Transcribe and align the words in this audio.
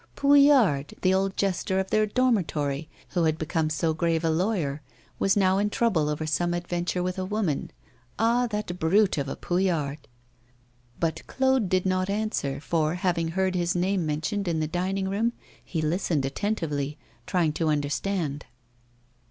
Pouillaud, 0.15 0.99
the 1.03 1.13
old 1.13 1.37
jester 1.37 1.79
of 1.79 1.91
their 1.91 2.07
dormitory, 2.07 2.89
who 3.09 3.25
had 3.25 3.37
become 3.37 3.69
so 3.69 3.93
grave 3.93 4.23
a 4.23 4.31
lawyer, 4.31 4.81
was 5.19 5.37
now 5.37 5.59
in 5.59 5.69
trouble 5.69 6.09
over 6.09 6.25
some 6.25 6.55
adventure 6.55 7.03
with 7.03 7.19
a 7.19 7.23
woman. 7.25 7.69
Ah! 8.17 8.47
that 8.47 8.79
brute 8.79 9.19
of 9.19 9.29
a 9.29 9.35
Pouillaud! 9.35 9.97
But 10.99 11.21
Claude 11.27 11.69
did 11.69 11.85
not 11.85 12.09
answer, 12.09 12.59
for, 12.59 12.95
having 12.95 13.27
heard 13.27 13.53
his 13.53 13.75
name 13.75 14.03
mentioned 14.07 14.47
in 14.47 14.59
the 14.59 14.65
dining 14.65 15.07
room, 15.07 15.33
he 15.63 15.83
listened 15.83 16.25
attentively, 16.25 16.97
trying 17.27 17.53
to 17.53 17.67
understand. 17.67 18.47